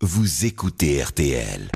[0.00, 1.72] vous écoutez RTL.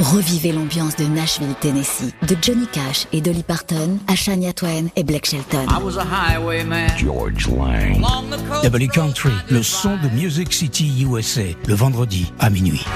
[0.00, 5.04] Revivez l'ambiance de Nashville, Tennessee, de Johnny Cash et Dolly Parton à Shania Twain et
[5.04, 5.66] Blake Shelton.
[5.68, 6.88] I was a highwayman.
[6.96, 8.00] George Lang.
[8.62, 12.86] W Country, le son de Music City USA, le vendredi à minuit.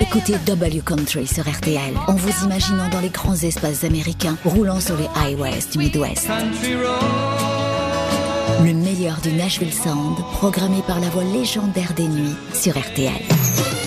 [0.00, 4.96] Écoutez W Country sur RTL en vous imaginant dans les grands espaces américains roulant sur
[4.96, 6.26] les highways du Midwest.
[6.26, 7.25] country road.
[8.64, 13.85] Le meilleur du Nashville Sound, programmé par la voix légendaire des nuits sur RTL.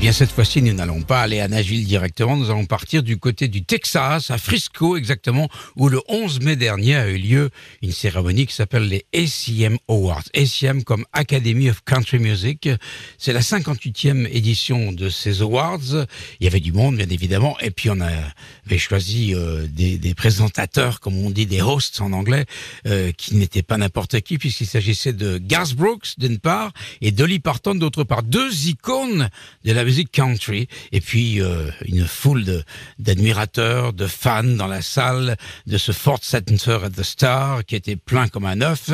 [0.00, 2.34] Bien, cette fois-ci, nous n'allons pas aller à Nashville directement.
[2.34, 6.96] Nous allons partir du côté du Texas, à Frisco exactement, où le 11 mai dernier
[6.96, 7.50] a eu lieu
[7.82, 10.22] une cérémonie qui s'appelle les ACM Awards.
[10.34, 12.70] ACM comme Academy of Country Music.
[13.18, 16.06] C'est la 58e édition de ces awards.
[16.40, 17.58] Il y avait du monde, bien évidemment.
[17.60, 22.12] Et puis, on avait choisi euh, des, des présentateurs, comme on dit, des hosts en
[22.12, 22.46] anglais,
[22.86, 26.72] euh, qui n'étaient pas n'importe qui, puisqu'il s'agissait de Garth Brooks, d'une part,
[27.02, 28.22] et Dolly Parton, d'autre part.
[28.22, 29.28] Deux icônes
[29.64, 30.68] de la musique country.
[30.92, 32.62] Et puis, euh, une foule de-
[33.00, 37.96] d'admirateurs, de, fans dans la salle de ce Fort Center at the Star, qui était
[37.96, 38.90] plein comme un œuf,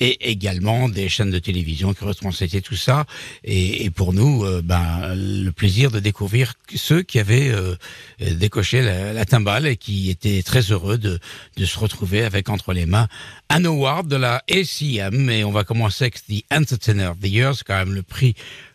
[0.00, 3.06] et également des chaînes de télévision qui retransmettaient tout ça.
[3.42, 7.74] Et, et pour nous, euh, ben, le plaisir de découvrir ceux qui avaient euh,
[8.20, 11.18] décoché la, la timbale et qui étaient très heureux de,
[11.56, 13.08] de se retrouver avec entre les mains
[13.48, 15.30] un award de la ACM.
[15.30, 18.34] Et on va commencer avec The Entertainer of the Year, c'est quand même le prix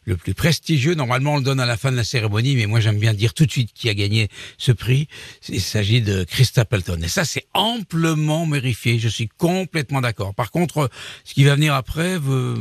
[0.09, 0.95] le plus prestigieux.
[0.95, 3.33] Normalement, on le donne à la fin de la cérémonie, mais moi, j'aime bien dire
[3.33, 5.07] tout de suite qui a gagné ce prix.
[5.47, 6.99] Il s'agit de Chris Stapleton.
[7.01, 8.99] Et ça, c'est amplement mérifié.
[8.99, 10.33] Je suis complètement d'accord.
[10.33, 10.89] Par contre,
[11.23, 12.17] ce qui va venir après,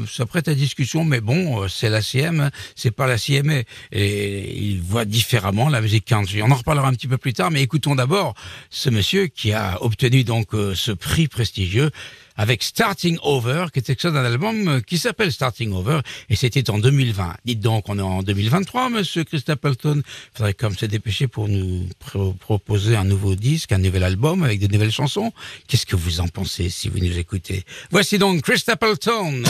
[0.08, 3.62] ça prête à discussion, mais bon, euh, c'est la CM, hein, c'est pas la CMA.
[3.92, 6.42] Et il voit différemment la musique country.
[6.42, 8.34] On en reparlera un petit peu plus tard, mais écoutons d'abord
[8.70, 11.90] ce monsieur qui a obtenu donc euh, ce prix prestigieux
[12.38, 16.00] avec Starting Over, qui est extrait d'un album euh, qui s'appelle Starting Over,
[16.30, 17.34] et c'était en 2020.
[17.44, 20.02] Dites donc, on est en 2023, monsieur Chris Stapleton.
[20.34, 24.60] Faudrait comme se dépêcher pour nous pro- proposer un nouveau disque, un nouvel album avec
[24.60, 25.32] de nouvelles chansons.
[25.66, 27.64] Qu'est-ce que vous en pensez si vous nous écoutez?
[27.90, 29.42] Voici donc Chris Stapleton.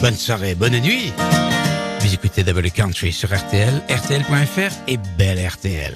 [0.00, 1.12] Bonne soirée, bonne nuit.
[2.00, 5.94] Vous écoutez Double Country sur RTL, RTL.fr et Belle RTL.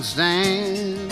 [0.00, 1.07] I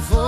[0.00, 0.27] for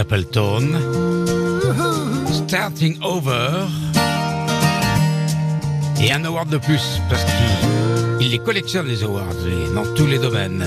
[0.00, 0.64] Stapleton.
[2.32, 3.68] Starting Over.
[6.00, 7.22] Et un award de plus, parce
[8.18, 9.44] qu'il les collectionne les awards,
[9.74, 10.64] dans tous les domaines.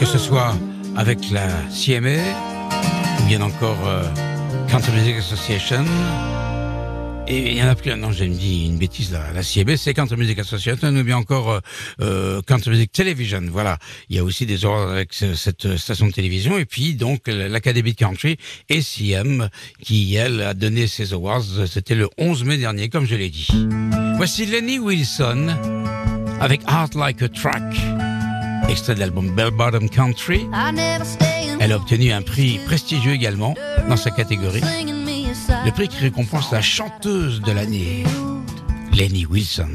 [0.00, 0.52] Que ce soit
[0.96, 2.18] avec la CMA,
[3.20, 4.02] ou bien encore euh,
[4.66, 5.84] Country Music Association,
[7.26, 7.94] et il y en a plus.
[7.96, 9.32] Non, j'ai dit une bêtise là.
[9.34, 11.60] La CIB, c'est Country Music Association ou bien encore euh,
[12.00, 13.42] euh Country Music Television.
[13.50, 13.78] Voilà.
[14.10, 16.58] Il y a aussi des ordres avec cette station de télévision.
[16.58, 18.36] Et puis donc l'Académie de Country
[18.68, 18.80] et
[19.80, 21.44] qui elle a donné ses awards.
[21.66, 23.48] C'était le 11 mai dernier, comme je l'ai dit.
[24.16, 25.48] Voici Lenny Wilson
[26.40, 27.62] avec Heart Like a Track,
[28.68, 30.46] extrait de l'album Bell Bottom Country.
[31.60, 33.54] Elle a obtenu un prix prestigieux également
[33.88, 34.60] dans sa catégorie
[35.64, 38.04] le prix qui récompense la chanteuse de l'année,
[38.92, 39.70] Lenny Wilson.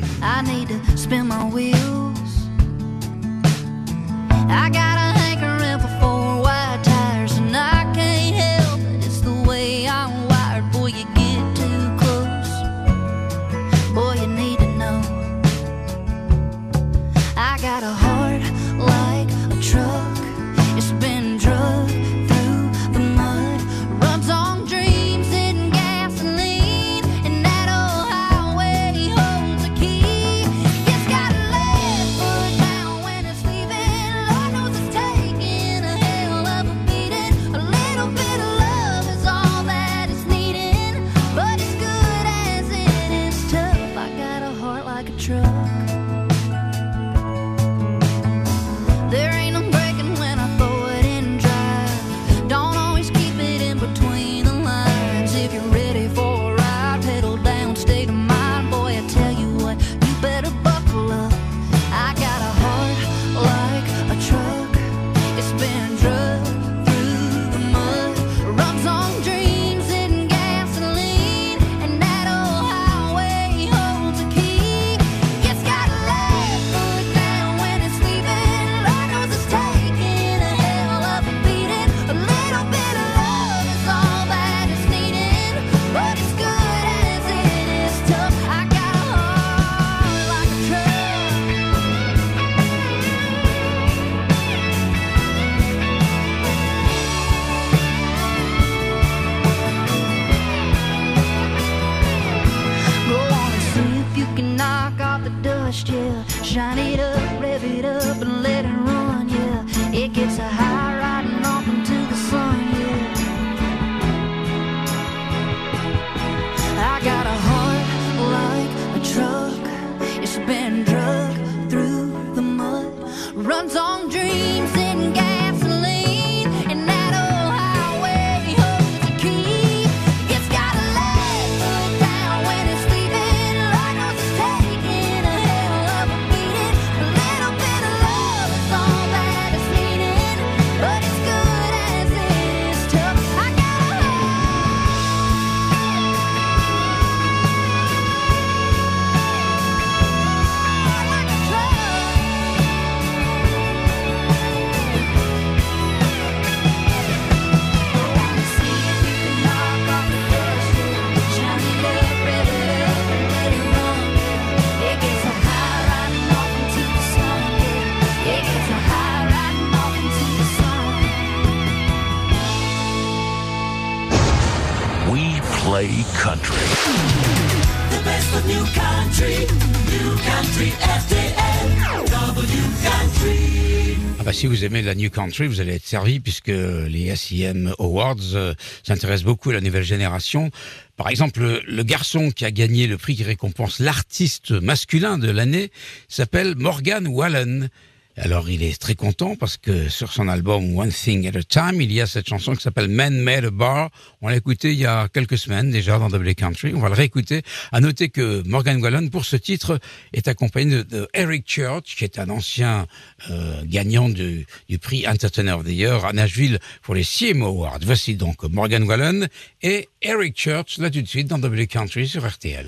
[184.59, 189.23] Vous aimez la New Country, vous allez être servi puisque les SEM Awards euh, s'intéressent
[189.23, 190.51] beaucoup à la nouvelle génération.
[190.97, 195.31] Par exemple, le, le garçon qui a gagné le prix qui récompense l'artiste masculin de
[195.31, 195.71] l'année
[196.09, 197.69] s'appelle Morgan Wallen.
[198.18, 201.81] Alors il est très content parce que sur son album One Thing at a Time,
[201.81, 203.89] il y a cette chanson qui s'appelle Man Made a Bar.
[204.21, 206.73] On l'a écouté il y a quelques semaines déjà dans Double Country.
[206.75, 207.44] On va le réécouter.
[207.71, 209.80] À noter que Morgan Wallen, pour ce titre,
[210.11, 212.87] est accompagné de, Eric Church, qui est un ancien
[213.30, 217.80] euh, gagnant du, du prix Entertainer of the Year à Nashville pour les CMO Awards.
[217.83, 219.30] Voici donc Morgan Wallen
[219.61, 222.68] et Eric Church, là tout de suite dans Double Country sur RTL.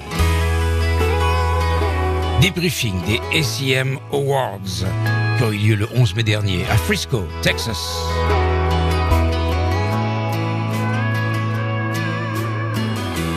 [2.42, 4.86] Débriefing des SEM Awards
[5.42, 7.78] qui ont eu lieu le 11 mai dernier à Frisco, Texas.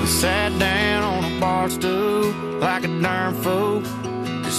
[0.07, 3.83] Sat down on a bar stool like a darn fool.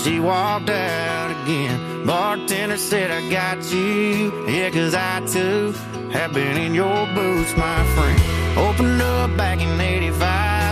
[0.04, 2.06] She walked out again.
[2.06, 4.32] Bartender said, I got you.
[4.48, 5.74] Yeah, cause I too
[6.12, 8.20] have been in your boots, my friend.
[8.58, 10.66] Opened up back in 85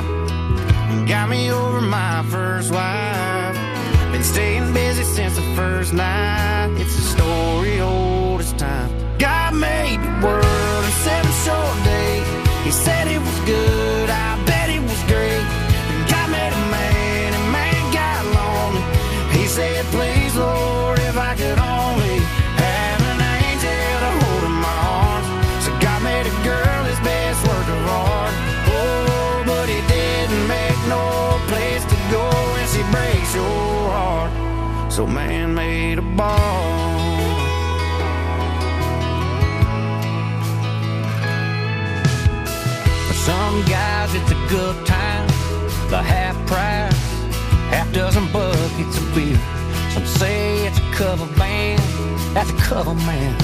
[1.07, 3.52] got me over my first wife.
[4.23, 6.77] Been staying busy since the first night.
[6.79, 8.89] It's a story old as time.
[9.17, 12.27] God made the world in seven short days.
[12.63, 14.09] He said it was good.
[14.09, 14.22] I
[34.93, 36.29] So man made a ball.
[43.07, 45.25] For some guys, it's a good time.
[45.89, 46.93] The half price,
[47.71, 49.39] half dozen buckets of beer.
[49.95, 51.81] Some say it's a cover band,
[52.35, 53.35] that's a cover man.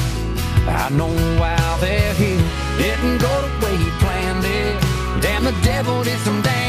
[0.68, 2.46] I know why they're here.
[2.77, 5.22] Didn't go the way he planned it.
[5.24, 6.68] Damn, the devil did some damage.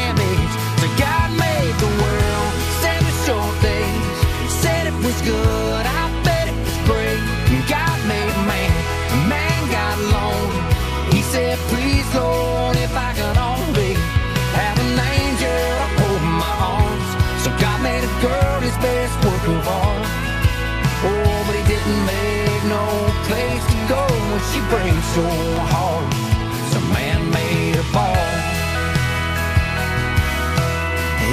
[24.71, 26.13] When she breaks your heart.
[26.71, 28.15] So man made ball.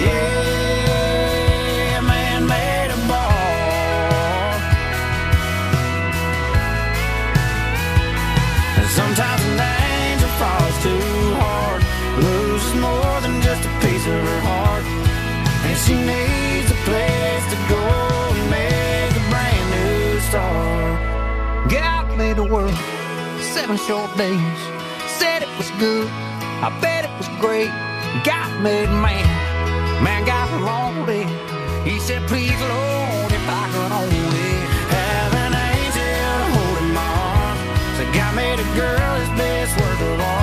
[0.05, 4.55] Yeah, man made a ball.
[8.79, 11.83] And sometimes an angel falls too hard,
[12.23, 14.85] loses more than just a piece of her heart.
[15.67, 17.85] And she needs a place to go
[18.35, 20.99] and make a brand new start.
[21.71, 22.98] God made the world
[23.61, 24.59] seven short days.
[25.19, 26.09] Said it was good.
[26.63, 27.73] I bet it was great.
[28.23, 29.27] God made man.
[30.05, 31.25] Man got lonely.
[31.83, 34.49] He said, please, Lord, if I could only
[34.95, 37.63] have an angel to hold in my arms.
[37.99, 40.38] So God made a girl his best work of art.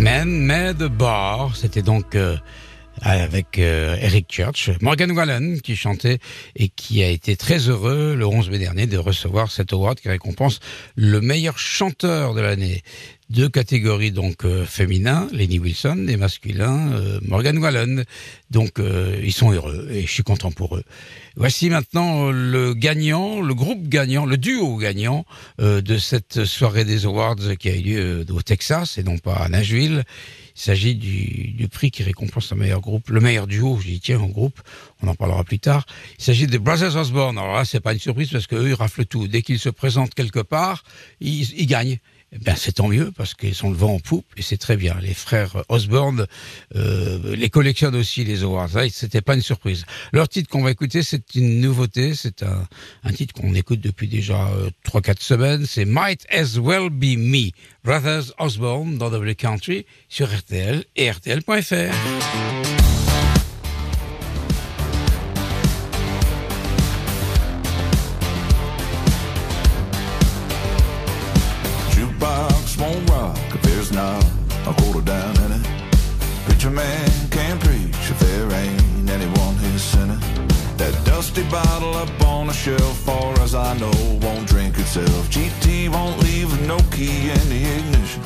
[0.00, 2.34] Man Made a Bar, c'était donc euh,
[3.02, 6.20] avec euh, Eric Church, Morgan Wallen qui chantait
[6.56, 10.08] et qui a été très heureux le 11 mai dernier de recevoir cet award qui
[10.08, 10.60] récompense
[10.96, 12.82] le meilleur chanteur de l'année.
[13.30, 18.04] Deux catégories donc euh, féminins, Lenny Wilson, et masculins, euh, Morgan Wallen.
[18.50, 20.82] Donc euh, ils sont heureux et je suis content pour eux.
[21.36, 25.24] Voici maintenant euh, le gagnant, le groupe gagnant, le duo gagnant
[25.60, 29.48] de cette soirée des awards qui a eu lieu au Texas et non pas à
[29.48, 30.02] Nashville.
[30.56, 34.26] Il s'agit du, prix qui récompense le meilleur groupe, le meilleur duo, j'y tiens, en
[34.26, 34.60] groupe.
[35.02, 35.86] On en parlera plus tard.
[36.18, 37.38] Il s'agit des Brothers Osborne.
[37.38, 39.28] Alors là, c'est pas une surprise parce qu'eux, ils raflent tout.
[39.28, 40.82] Dès qu'ils se présentent quelque part,
[41.20, 41.98] ils gagnent.
[42.38, 44.96] Ben, c'est tant mieux parce qu'ils sont le vent en poupe et c'est très bien.
[45.00, 46.26] Les frères Osborne
[46.76, 48.68] euh, les collectionnent aussi les awards.
[48.74, 49.84] Là, c'était pas une surprise.
[50.12, 52.14] Leur titre qu'on va écouter, c'est une nouveauté.
[52.14, 52.68] C'est un,
[53.02, 55.66] un titre qu'on écoute depuis déjà euh, trois quatre semaines.
[55.66, 57.50] C'est Might as well be me.
[57.82, 62.79] Brothers Osborne dans Double Country sur RTL et RTL.fr.
[81.50, 83.92] bottle up on the shelf, far as I know,
[84.22, 85.28] won't drink itself.
[85.30, 88.22] GT won't leave no key in the ignition.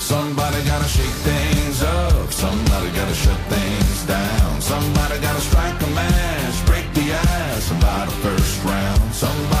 [0.00, 2.32] Somebody gotta shake things up.
[2.32, 4.60] Somebody gotta shut things down.
[4.60, 9.14] Somebody gotta strike a match, break the ice the first round.
[9.14, 9.53] Somebody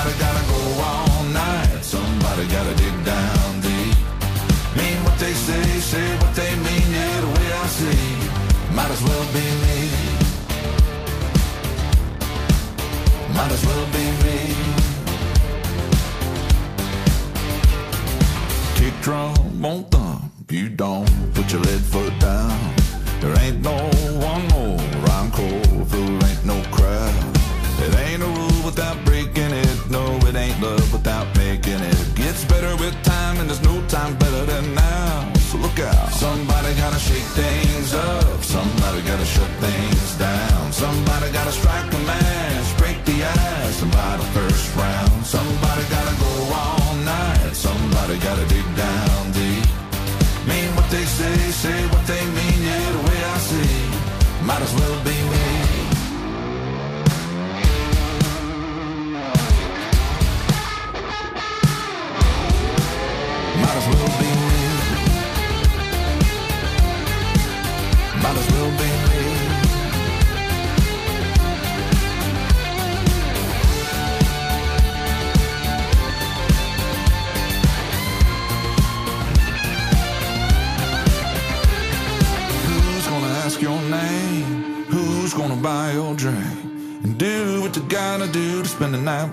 [19.04, 20.32] drum, won't thump.
[20.50, 22.03] You don't put your lead foot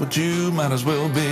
[0.01, 1.30] spend the night with you, might as well be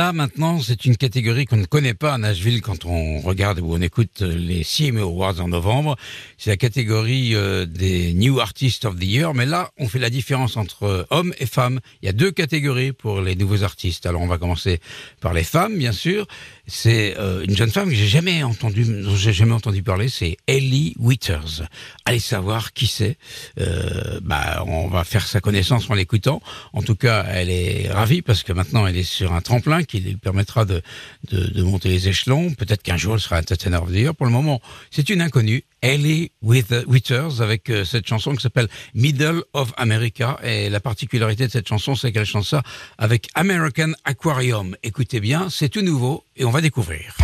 [0.00, 3.74] là, maintenant, c'est une catégorie qu'on ne connaît pas à Nashville quand on regarde ou
[3.74, 5.94] on écoute les CMA Awards en novembre.
[6.38, 9.34] C'est la catégorie euh, des New Artists of the Year.
[9.34, 11.80] Mais là, on fait la différence entre euh, hommes et femmes.
[12.00, 14.06] Il y a deux catégories pour les nouveaux artistes.
[14.06, 14.80] Alors, on va commencer
[15.20, 16.26] par les femmes, bien sûr.
[16.66, 20.08] C'est euh, une jeune femme que j'ai jamais entendu, dont j'ai jamais entendu parler.
[20.08, 21.62] C'est Ellie Withers.
[22.04, 23.16] Allez savoir qui c'est.
[23.58, 26.42] Euh, bah, on va faire sa connaissance en l'écoutant.
[26.72, 30.00] En tout cas, elle est ravie parce que maintenant, elle est sur un tremplin qui
[30.00, 30.82] lui permettra de,
[31.30, 32.52] de, monter les échelons.
[32.54, 33.56] Peut-être qu'un jour, elle sera the
[33.90, 34.14] year.
[34.14, 35.64] Pour le moment, c'est une inconnue.
[35.82, 40.38] Ellie With- Withers avec euh, cette chanson qui s'appelle Middle of America.
[40.42, 42.62] Et la particularité de cette chanson, c'est qu'elle chante ça
[42.98, 44.76] avec American Aquarium.
[44.82, 47.16] Écoutez bien, c'est tout nouveau et on va découvrir.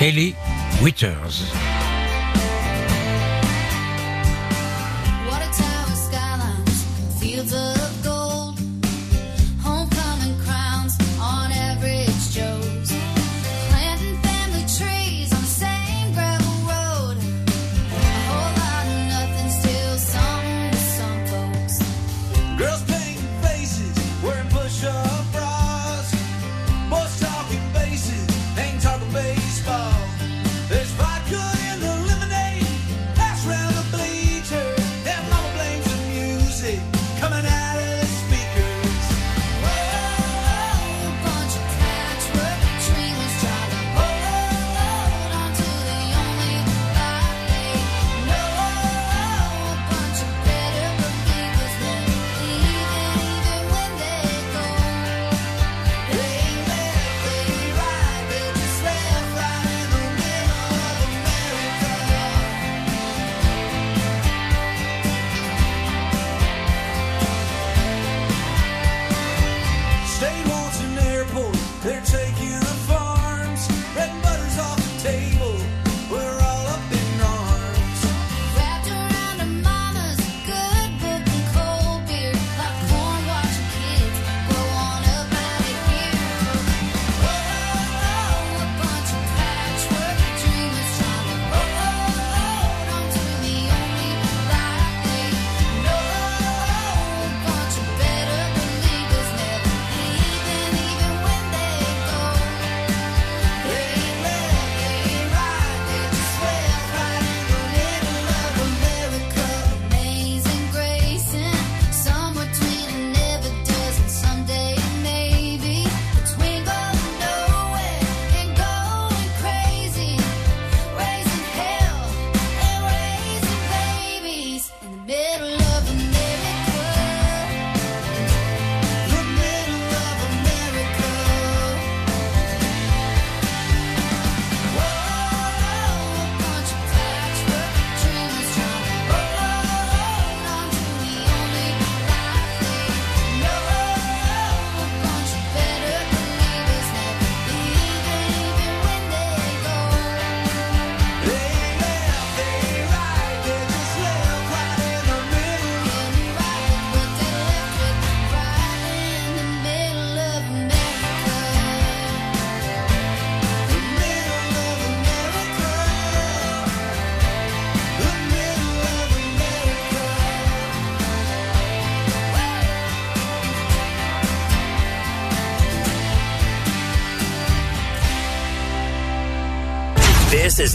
[0.00, 0.34] Ellie
[0.82, 1.79] Withers.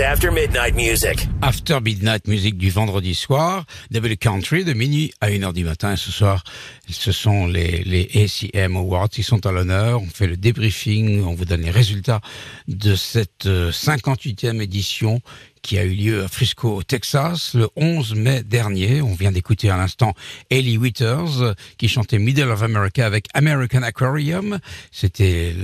[0.01, 1.27] After Midnight Music.
[1.41, 5.95] After Midnight Music du vendredi soir, W Country de minuit à 1h du matin.
[5.95, 6.43] Ce soir,
[6.89, 10.01] ce sont les, les ACM Awards qui sont à l'honneur.
[10.01, 12.19] On fait le débriefing, on vous donne les résultats
[12.67, 15.21] de cette euh, 58e édition
[15.65, 19.01] qui a eu lieu à Frisco, au Texas, le 11 mai dernier.
[19.01, 20.13] On vient d'écouter à l'instant
[20.51, 24.59] Ellie Withers, qui chantait Middle of America avec American Aquarium.
[24.91, 25.55] C'était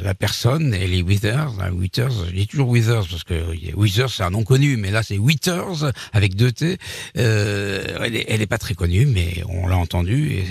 [0.00, 3.34] la, personne, Ellie Withers, hein, Withers, je dis toujours Withers, parce que
[3.74, 6.78] Withers c'est un nom connu, mais là c'est Withers, avec deux T.
[7.16, 10.44] Euh, elle, est, pas très connue, mais on l'a entendu, et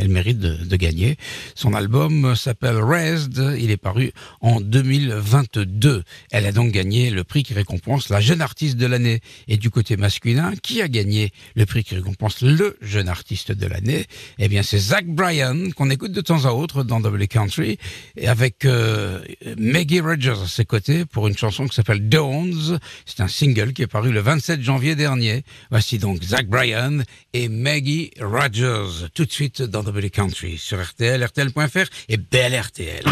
[0.00, 1.16] elle, mérite de, de gagner.
[1.54, 6.02] Son album s'appelle Raised, il est paru en 2022.
[6.32, 9.20] Elle a donc gagné le prix qui récompense la jeune artiste de l'année.
[9.46, 13.66] Et du côté masculin, qui a gagné le prix qui récompense le jeune artiste de
[13.66, 14.06] l'année?
[14.38, 17.78] Eh bien, c'est Zach Bryan, qu'on écoute de temps à autre dans Double Country,
[18.16, 19.20] et avec euh,
[19.58, 22.78] Maggie Rogers à ses côtés pour une chanson qui s'appelle Dawns.
[23.04, 25.42] C'est un single qui est paru le 27 janvier dernier.
[25.70, 31.22] Voici donc Zach Bryan et Maggie Rogers, tout de suite dans Double Country, sur RTL,
[31.22, 33.04] RTL.fr et Belle RTL.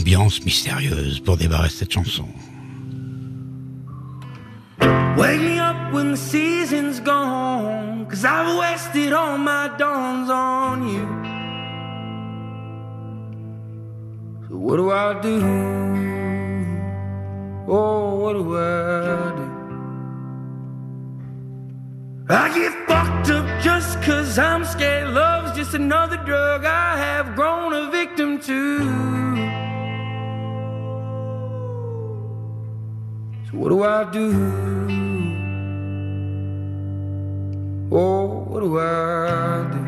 [0.00, 2.26] Ambiance mystérieuse pour débarrasser cette chanson.
[5.18, 11.06] Wake me up when the season's gone, cause I've wasted all my dawns on you.
[14.48, 15.42] So what do I do?
[17.68, 19.48] Oh, what do I do?
[22.30, 25.10] I get fucked up just cause I'm scared.
[25.10, 29.60] Love's just another drug I have grown a victim to.
[33.50, 34.30] So what do I do?
[37.90, 39.80] Oh, what do I do?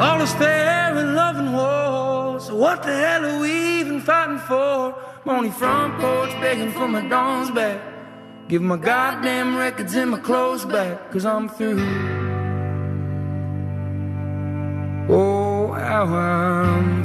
[0.00, 2.38] All is fair in love and war.
[2.38, 4.94] So what the hell are we even fighting for?
[5.24, 7.82] I'm on the front porch begging for my dawns back.
[8.46, 11.80] Give my goddamn records and my clothes back, cause I'm through.
[15.08, 16.99] Oh, how I'm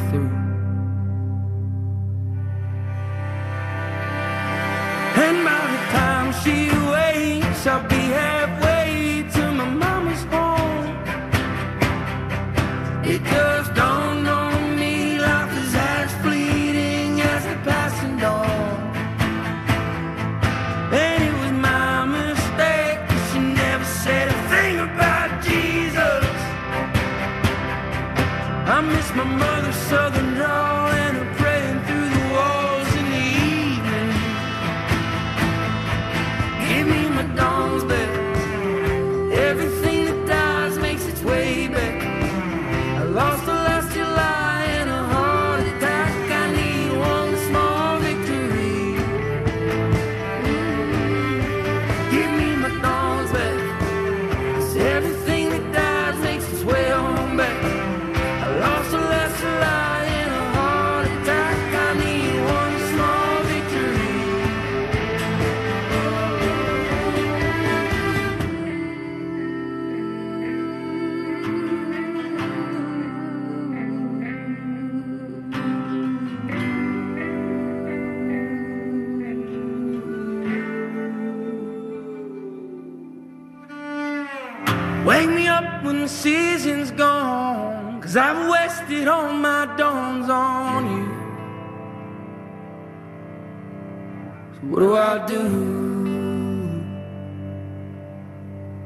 [94.75, 95.41] what do I do?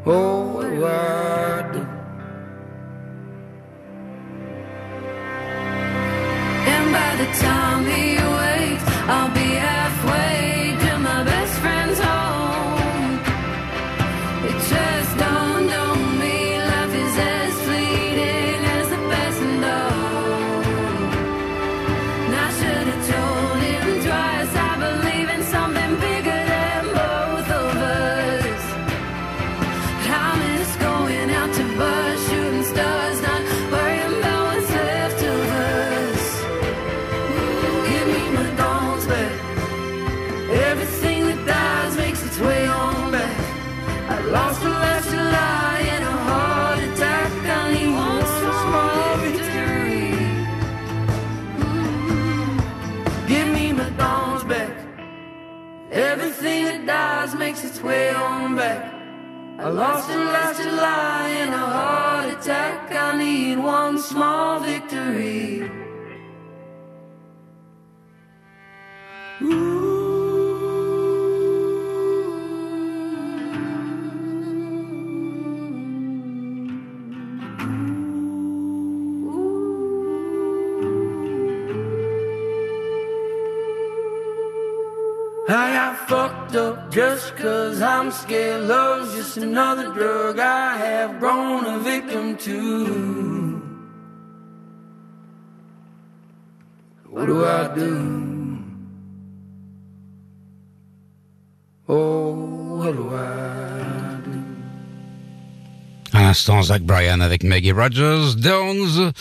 [0.05, 1.81] Oh, what do I do?
[6.73, 8.28] And by the time he
[57.83, 58.93] way on back.
[59.59, 62.91] I lost it last July in a heart attack.
[62.91, 65.88] I need one small victory.
[86.99, 88.67] Just cause I'm scared.
[88.67, 92.55] Love's just another drug I have grown a victim to.
[97.13, 97.93] What do I do?
[101.87, 102.33] Oh,
[102.79, 104.39] what do I do?
[106.11, 109.13] À l'instant, Zach Bryan avec Maggie Rogers, Downs.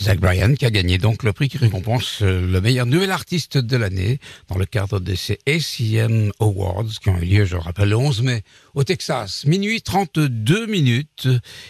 [0.00, 3.56] Zach Bryan qui a gagné donc le prix qui récompense euh, le meilleur nouvel artiste
[3.56, 7.62] de l'année dans le cadre de ces ACM Awards qui ont eu lieu, je le
[7.62, 8.42] rappelle, le 11 mai
[8.74, 9.44] au Texas.
[9.46, 11.28] Minuit 32 minutes.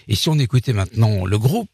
[0.08, 1.70] Et si on écoutait maintenant le groupe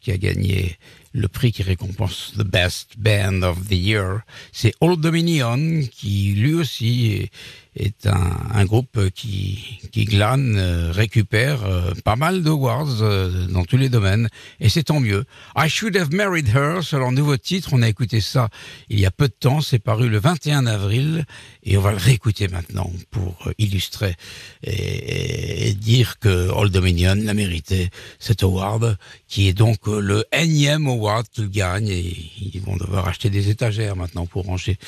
[0.00, 0.78] qui a gagné
[1.12, 4.20] le prix qui récompense The Best Band of the Year,
[4.52, 7.30] c'est Old Dominion qui lui aussi
[7.76, 13.76] est, un, groupe qui, qui glane, euh, récupère euh, pas mal d'awards euh, dans tous
[13.76, 14.28] les domaines,
[14.60, 15.24] et c'est tant mieux.
[15.56, 18.48] I Should Have Married Her, c'est leur nouveau titre, on a écouté ça
[18.88, 21.24] il y a peu de temps, c'est paru le 21 avril,
[21.62, 24.14] et on va le réécouter maintenant pour illustrer
[24.64, 28.96] et, et dire que Old Dominion l'a mérité, cet award,
[29.28, 30.97] qui est donc le énième award
[31.32, 34.78] qu'ils gagnent, et ils vont devoir acheter des étagères maintenant pour ranger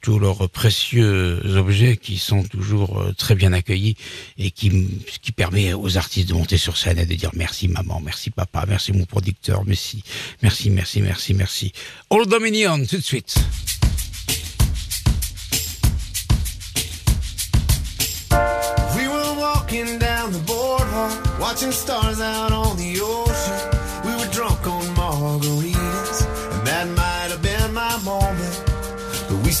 [0.00, 3.96] tous leurs précieux objets qui sont toujours euh, très bien accueillis
[4.38, 4.70] et qui,
[5.20, 8.64] qui permet aux artistes de monter sur scène et de dire merci maman, merci papa,
[8.68, 10.04] merci mon producteur, merci,
[10.42, 11.72] merci, merci, merci, merci.
[12.10, 13.34] Old Dominion, tout de suite.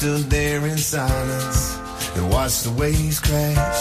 [0.06, 1.76] Stood there in silence
[2.14, 3.80] and watched the waves crash.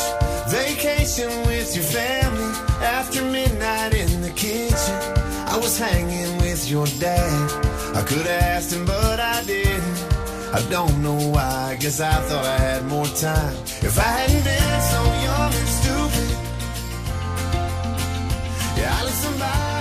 [0.49, 4.97] Vacation with your family after midnight in the kitchen.
[5.53, 7.51] I was hanging with your dad.
[7.95, 9.97] I could have asked him, but I didn't.
[10.51, 11.73] I don't know why.
[11.73, 13.55] I guess I thought I had more time.
[13.87, 16.29] If I hadn't been so young and stupid,
[18.77, 19.74] yeah, I'd let somebody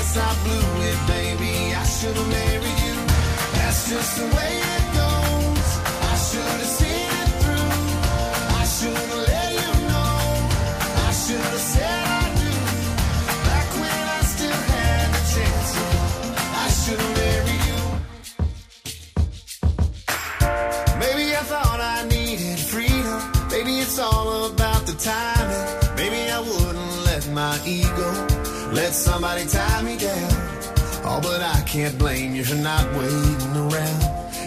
[0.00, 1.74] Guess I blew it, baby.
[1.74, 2.94] I should have married you.
[3.52, 4.79] That's just the way it goes.
[28.90, 30.32] Let somebody tie me down.
[31.04, 34.02] Oh, but I can't blame you for not waiting around.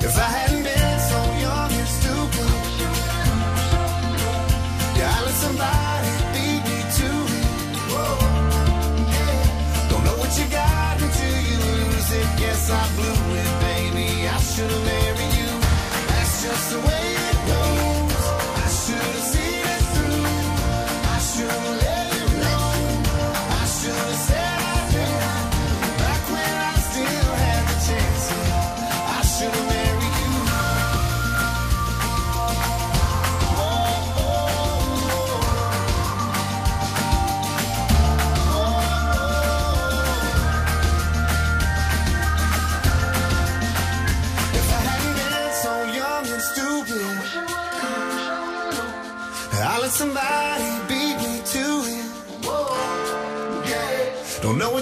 [0.07, 2.51] If I hadn't been so young and stupid,
[4.97, 7.47] yeah, I let somebody beat me to it.
[7.91, 8.15] Whoa,
[9.15, 9.89] yeah.
[9.89, 12.27] Don't know what you got until you lose it.
[12.39, 13.12] Guess I blew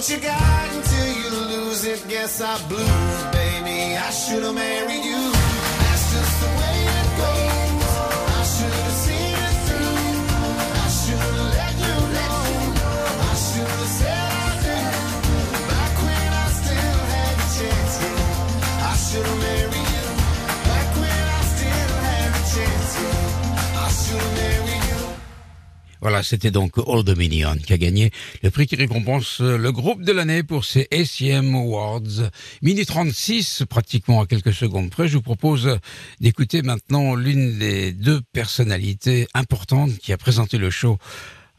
[0.02, 2.04] what you got until you lose it.
[2.10, 3.96] Guess I blew baby.
[3.96, 5.41] I should have married you.
[26.32, 28.10] C'était donc Old Dominion qui a gagné
[28.42, 32.30] le prix qui récompense le groupe de l'année pour ses ACM Awards.
[32.62, 35.78] Mini 36, pratiquement à quelques secondes près, je vous propose
[36.22, 40.98] d'écouter maintenant l'une des deux personnalités importantes qui a présenté le show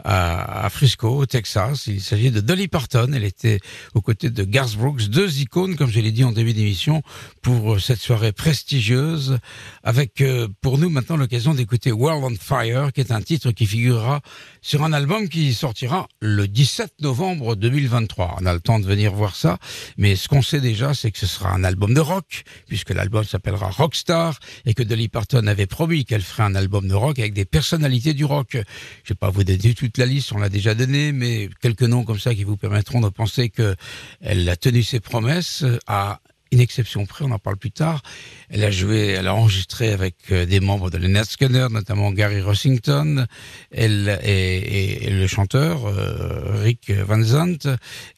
[0.04, 1.86] à, à Frisco, au Texas.
[1.86, 3.10] Il s'agit de Dolly Parton.
[3.14, 3.60] Elle était
[3.94, 7.02] aux côtés de Garth Brooks, deux icônes, comme je l'ai dit en début d'émission,
[7.40, 9.38] pour cette soirée prestigieuse,
[9.82, 13.66] avec euh, pour nous maintenant l'occasion d'écouter World on Fire, qui est un titre qui
[13.66, 14.20] figurera
[14.60, 18.38] sur un album qui sortira le 17 novembre 2023.
[18.40, 19.58] On a le temps de venir voir ça,
[19.96, 23.24] mais ce qu'on sait déjà, c'est que ce sera un album de rock, puisque l'album
[23.24, 27.34] s'appellera Rockstar, et que Dolly Parton avait promis qu'elle ferait un album de rock avec
[27.34, 28.56] des personnalités du rock.
[29.04, 29.58] Je vais pas vous donner
[29.98, 33.08] la liste, on l'a déjà donné, mais quelques noms comme ça qui vous permettront de
[33.08, 33.74] penser que
[34.20, 36.20] elle a tenu ses promesses à
[36.52, 38.02] une exception près, on en parle plus tard.
[38.50, 42.42] Elle a joué, elle a enregistré avec euh, des membres de Leonard Skinner, notamment Gary
[42.42, 43.26] Rossington,
[43.70, 47.68] elle et, et- le chanteur euh, Rick Van Zandt.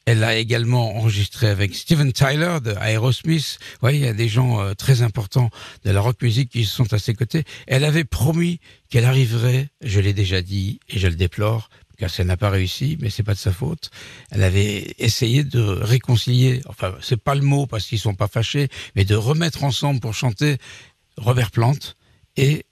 [0.05, 3.57] Elle a également enregistré avec Steven Tyler de Aerosmith.
[3.81, 5.49] Vous il y a des gens euh, très importants
[5.85, 7.43] de la rock music qui sont à ses côtés.
[7.67, 12.23] Elle avait promis qu'elle arriverait, je l'ai déjà dit et je le déplore, car ça
[12.23, 13.89] n'a pas réussi, mais c'est pas de sa faute.
[14.31, 18.69] Elle avait essayé de réconcilier, enfin c'est pas le mot parce qu'ils sont pas fâchés,
[18.95, 20.57] mais de remettre ensemble pour chanter
[21.17, 21.77] Robert Plant
[22.37, 22.65] et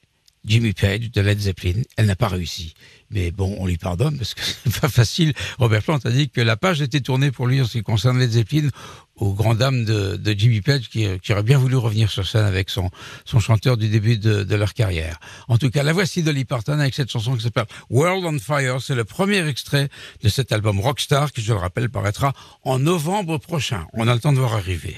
[0.46, 1.82] Jimmy Page de Led Zeppelin.
[1.98, 2.74] Elle n'a pas réussi.
[3.12, 5.34] Mais bon, on lui pardonne parce que c'est pas facile.
[5.60, 8.20] Robert Plant a dit que la page était tournée pour lui en ce qui concerne
[8.20, 8.70] Led Zeppelin
[9.16, 12.90] aux grandes dames de, Jimmy Page qui, aurait bien voulu revenir sur scène avec son,
[13.26, 15.20] son chanteur du début de, de leur carrière.
[15.48, 18.82] En tout cas, la voici Dolly Parton avec cette chanson qui s'appelle World on Fire.
[18.82, 19.90] C'est le premier extrait
[20.24, 23.86] de cet album Rockstar qui, je le rappelle, paraîtra en novembre prochain.
[23.94, 24.98] On a le temps de voir arriver.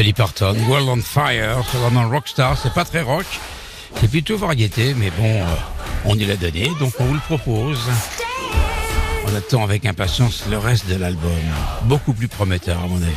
[0.00, 1.62] Dolly Parton, World on Fire,
[1.94, 3.26] un rockstar, c'est pas très rock,
[4.00, 5.44] c'est plutôt variété, mais bon, euh,
[6.06, 7.86] on y l'a donné, donc on vous le propose.
[9.26, 11.30] On attend avec impatience le reste de l'album,
[11.82, 13.12] beaucoup plus prometteur à mon avis.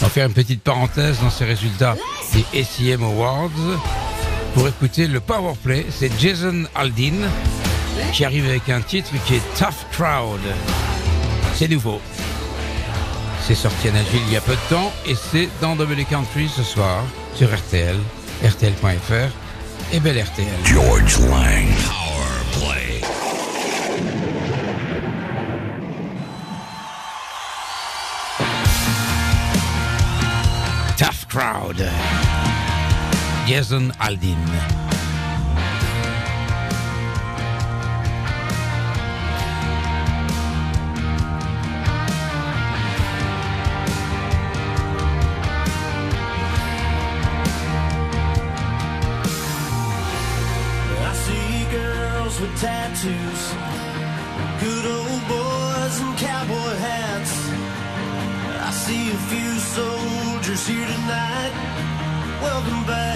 [0.00, 1.96] On va faire une petite parenthèse dans ces résultats
[2.32, 3.50] des SIM Awards
[4.54, 7.28] pour écouter le Powerplay, c'est Jason Aldin
[8.12, 10.38] qui arrive avec un titre qui est Tough Crowd.
[11.56, 12.00] C'est nouveau.
[13.48, 16.50] C'est sorti à Nashville il y a peu de temps et c'est dans Double Country
[16.54, 17.02] ce soir
[17.34, 17.96] sur RTL,
[18.44, 20.46] RTL.fr et belle RTL.
[20.64, 21.66] George Lang.
[22.52, 23.00] Powerplay
[30.98, 31.88] Tough Crowd.
[33.46, 34.36] Jason Aldin.
[61.08, 61.52] night.
[62.42, 63.07] Welcome back.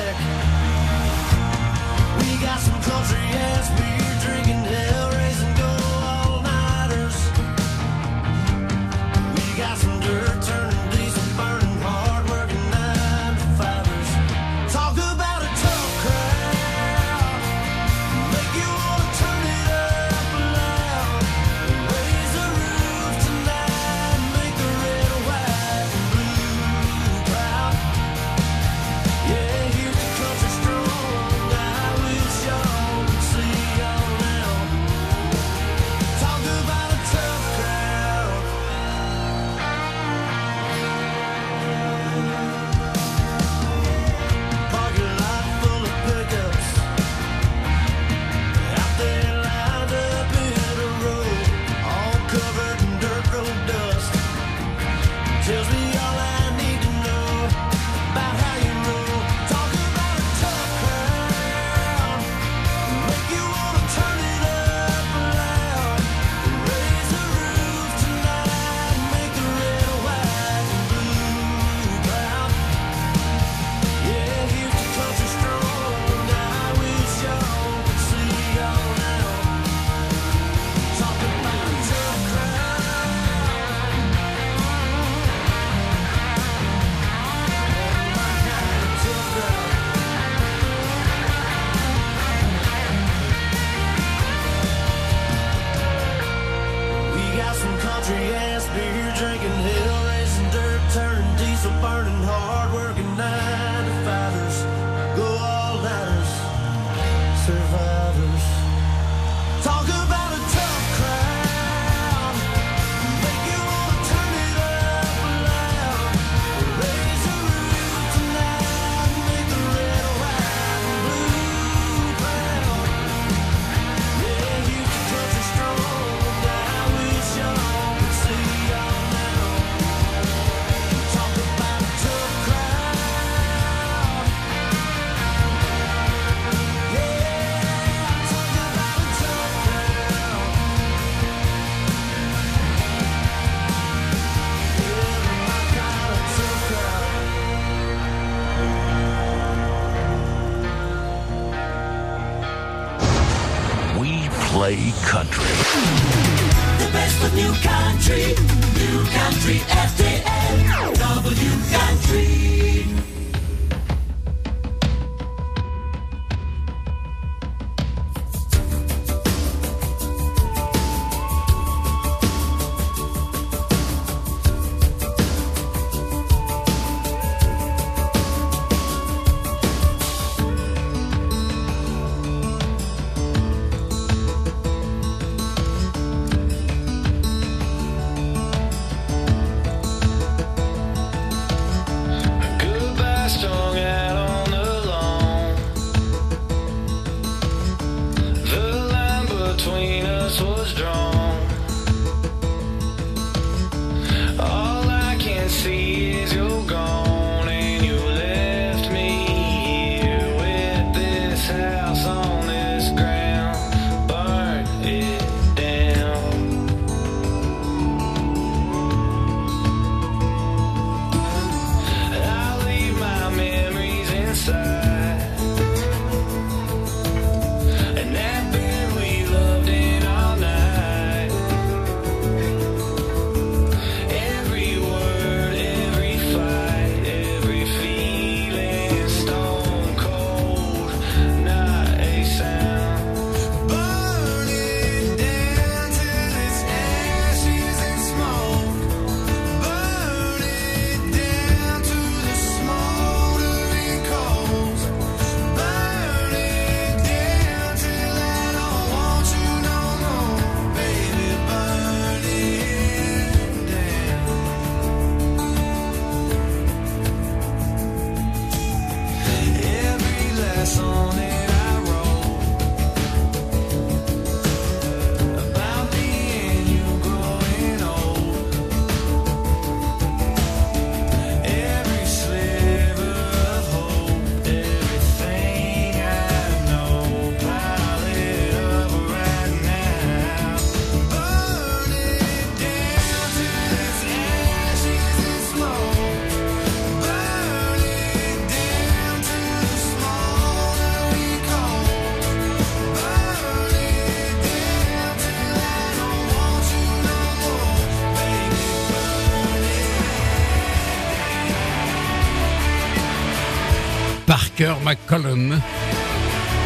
[314.58, 315.60] McCollum,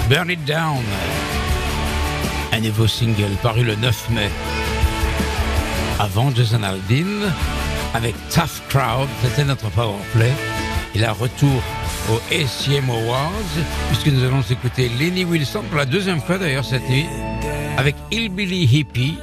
[0.09, 0.83] Burn It Down.
[2.53, 4.29] Un nouveau single paru le 9 mai.
[6.01, 7.31] Avant Jason Aldean,
[7.95, 10.33] avec Tough Crowd, c'était notre powerplay.
[10.95, 11.63] Et là, retour
[12.11, 13.31] au ACM Awards,
[13.89, 17.07] puisque nous allons écouter Lenny Wilson pour la deuxième fois d'ailleurs cette nuit,
[17.79, 19.17] avec Hillbilly Hippie,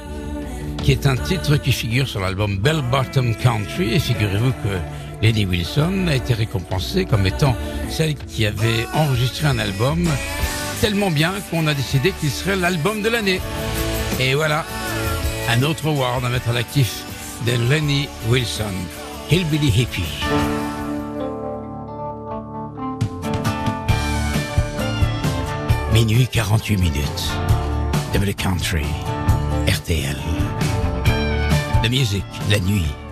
[0.82, 3.94] qui est un titre qui figure sur l'album Bell Bottom Country.
[3.94, 4.78] Et figurez-vous que
[5.22, 7.56] Lenny Wilson a été récompensée comme étant
[7.88, 10.08] celle qui avait enregistré un album
[10.80, 13.40] tellement bien qu'on a décidé qu'il serait l'album de l'année.
[14.20, 14.64] Et voilà,
[15.48, 17.02] un autre award à mettre à l'actif
[17.46, 18.64] de Lenny Wilson,
[19.30, 20.24] Hillbilly Hippie.
[25.92, 27.30] Minuit 48 minutes.
[28.12, 28.84] Double Country.
[29.68, 30.16] RTL.
[31.82, 33.03] La musique, la nuit.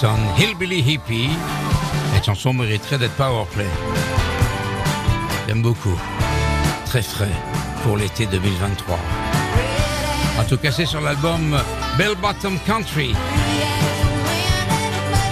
[0.00, 1.30] Wilson, Hillbilly Hippie.
[2.14, 3.66] Cette chanson mériterait d'être powerplay.
[5.48, 5.98] J'aime beaucoup.
[6.86, 7.32] Très frais
[7.82, 8.96] pour l'été 2023.
[10.38, 11.58] En tout cas, c'est sur l'album
[11.96, 13.12] Bell Bottom Country.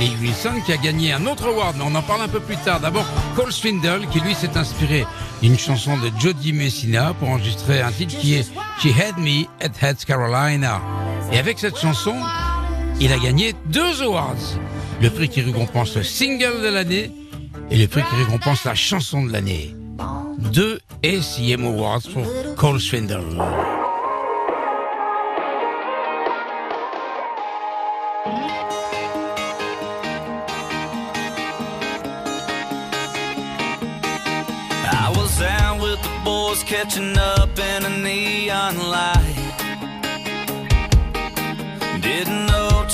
[0.00, 2.56] Lenny Wilson qui a gagné un autre award, mais on en parle un peu plus
[2.56, 2.80] tard.
[2.80, 3.06] D'abord,
[3.36, 5.06] Cole Swindle qui lui s'est inspiré
[5.42, 8.50] d'une chanson de Jody Messina pour enregistrer un titre qui est
[8.80, 10.80] She Had Me at Heads Carolina.
[11.30, 12.16] Et avec cette chanson,
[12.98, 14.58] il a gagné deux awards.
[15.02, 17.10] Le prix qui récompense le single de l'année
[17.70, 19.76] et le prix qui récompense la chanson de l'année.
[20.38, 22.24] Deux ACM Awards pour
[22.56, 23.36] Cole Swindle.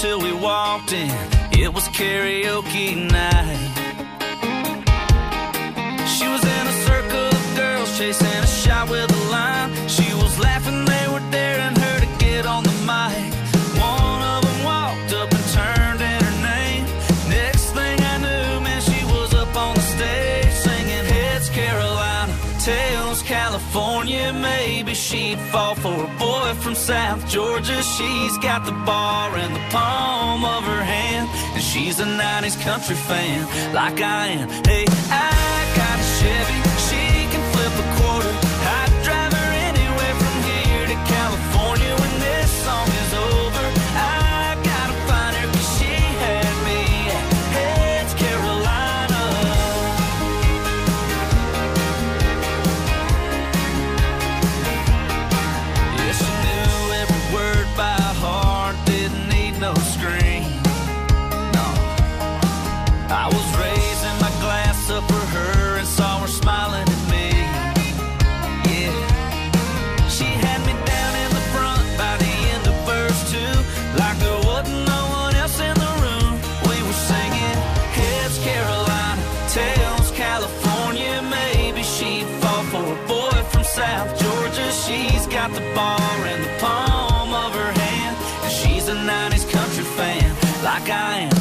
[0.02, 1.14] Till we walked in,
[1.52, 3.62] it was karaoke night.
[6.14, 9.70] She was in a circle of girls chasing a shot with a line.
[9.88, 10.81] She was laughing,
[25.12, 27.82] she'd fall for a boy from South Georgia.
[27.82, 32.96] She's got the bar in the palm of her hand, and she's a 90s country
[32.96, 33.40] fan
[33.74, 34.48] like I am.
[34.64, 35.32] Hey, I
[35.80, 36.71] got a Chevy,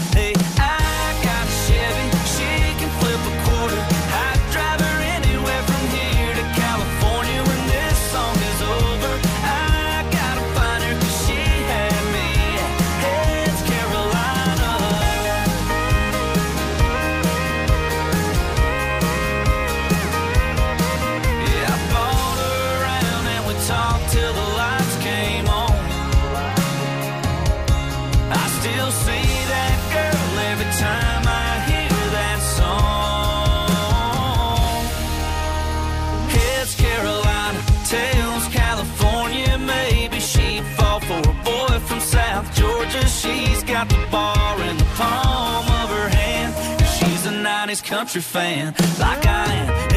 [0.10, 0.41] Hey,
[47.72, 49.91] She's a 90s country fan, like I am.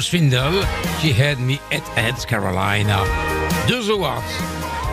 [0.00, 0.62] Swindle,
[1.00, 3.04] She Had Me at Heads Carolina.
[3.66, 4.22] Deux awards.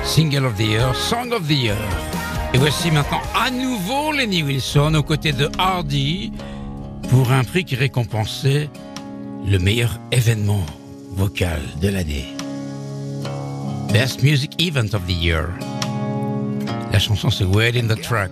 [0.04, 1.78] Single of the Year, Song of the Year.
[2.54, 6.32] Et voici maintenant à nouveau Lenny Wilson aux côtés de Hardy
[7.10, 8.70] pour un prix qui récompensait
[9.46, 10.66] le meilleur événement
[11.12, 12.34] vocal de l'année.
[13.92, 15.48] Best Music Event of the Year.
[16.92, 18.32] La chanson c'est Wait in the Truck.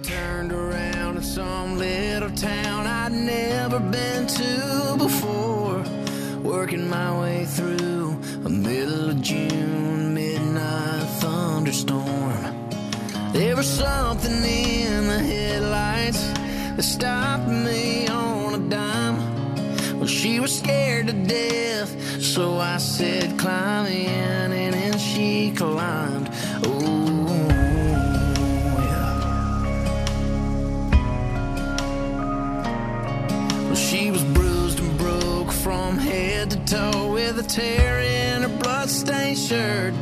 [6.44, 12.70] Working my way through a middle of June midnight thunderstorm.
[13.32, 16.22] There was something in the headlights
[16.76, 19.98] that stopped me on a dime.
[19.98, 26.22] Well, she was scared to death, so I said, climb in, and then she climbed.
[36.74, 39.93] Toe with a tear in her bloodstained shirt.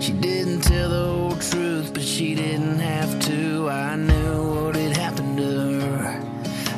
[0.00, 3.68] She didn't tell the whole truth, but she didn't have to.
[3.68, 6.06] I knew what had happened to her.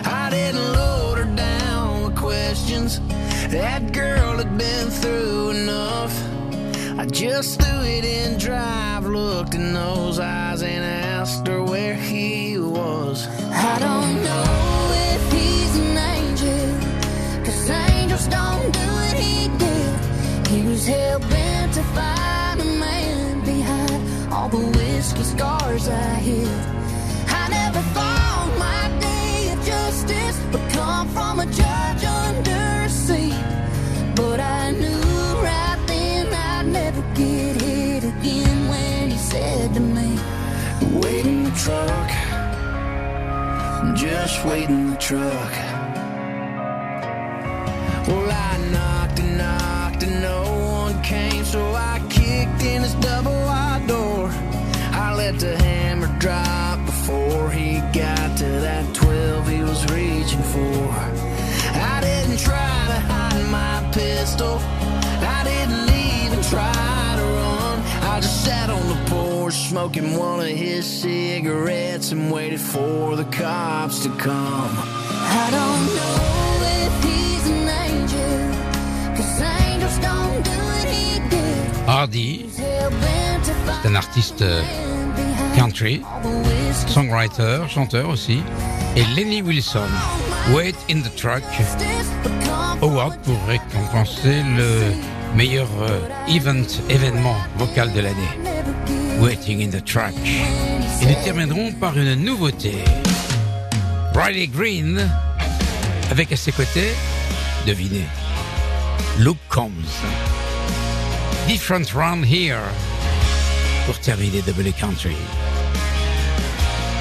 [0.04, 3.00] I didn't load her down with questions.
[3.48, 6.14] That girl had been through enough.
[6.98, 12.58] I just threw it in drive, looked in those eyes, and asked her where he
[12.58, 13.26] was.
[13.50, 14.49] I don't know
[20.80, 26.48] was hell bent to find a man behind all the whiskey scars I hid.
[27.28, 33.44] I never thought my day of justice would come from a judge under a seat.
[34.14, 35.04] But I knew
[35.48, 40.08] right then I'd never get hit again when he said to me,
[41.00, 42.10] Wait in the truck,
[43.94, 45.52] just wait in the truck.
[48.08, 48.89] Well, I knocked
[52.62, 54.28] in his double wide door.
[54.92, 60.90] I let the hammer drop before he got to that 12 he was reaching for.
[61.72, 64.58] I didn't try to hide my pistol,
[65.36, 67.78] I didn't even try to run.
[68.12, 73.24] I just sat on the porch smoking one of his cigarettes and waited for the
[73.24, 74.74] cops to come.
[75.32, 76.39] I don't know
[81.90, 82.46] Hardy,
[83.82, 84.62] c'est un artiste euh,
[85.56, 86.00] country,
[86.86, 88.42] songwriter, chanteur aussi.
[88.94, 89.88] Et Lenny Wilson,
[90.52, 91.42] Wait in the Truck,
[92.80, 94.92] Award pour récompenser le
[95.36, 98.38] meilleur euh, event, événement vocal de l'année.
[99.18, 100.14] Waiting in the Truck.
[101.02, 102.84] Et nous terminerons par une nouveauté.
[104.14, 105.10] Riley Green,
[106.12, 106.94] avec à ses côtés,
[107.66, 108.06] devinez,
[109.18, 110.04] Luke Combs.
[111.50, 112.62] Different Round Here,
[113.84, 115.16] pour terminer Double Country.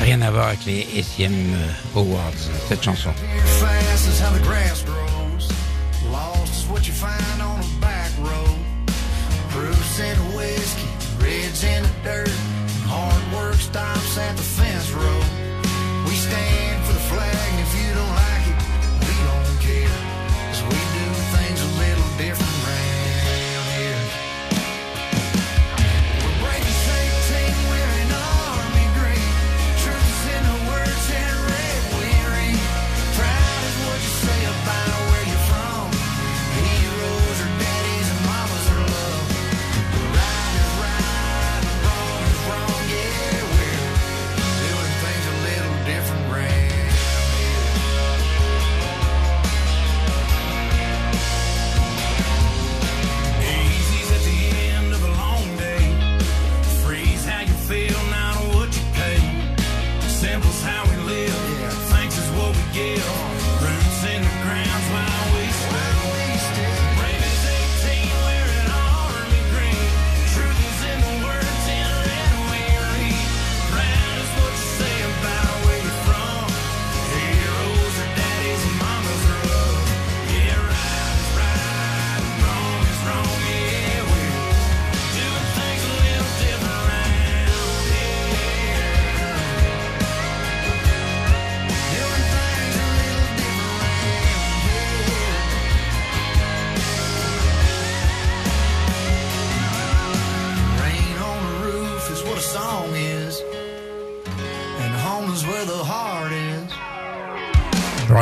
[0.02, 1.54] Rien à voir avec les ACM
[1.96, 3.12] Awards, cette chanson.
[11.20, 12.30] Reds in the dirt.
[12.88, 15.39] Hard work stops at the fence road.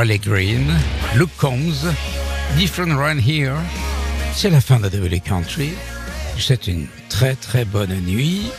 [0.08, 0.74] Riley Green,
[1.16, 1.86] Luke Combs,
[2.56, 3.58] Different Run Here.
[4.34, 5.74] C'est la fin de W Country.
[6.38, 8.50] Souhaite une très très bonne nuit.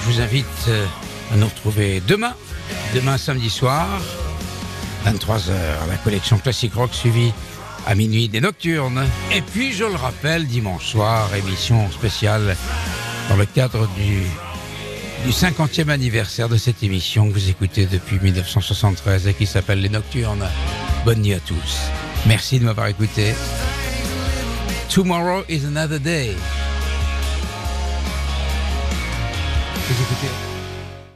[0.00, 0.84] Je vous invite euh,
[1.32, 2.34] à nous retrouver demain,
[2.92, 3.86] demain samedi soir,
[5.06, 5.52] 23h,
[5.88, 7.32] la collection Classic Rock suivie
[7.86, 9.06] à minuit des Nocturnes.
[9.32, 12.56] Et puis, je le rappelle, dimanche soir, émission spéciale
[13.28, 14.24] dans le cadre du
[15.24, 19.88] du 50e anniversaire de cette émission que vous écoutez depuis 1973 et qui s'appelle Les
[19.88, 20.46] Nocturnes.
[21.04, 21.78] Bonne nuit à tous.
[22.26, 23.34] Merci de m'avoir écouté.
[24.88, 26.34] Tomorrow is another day.